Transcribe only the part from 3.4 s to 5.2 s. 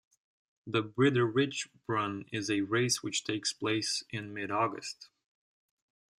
place in mid-August.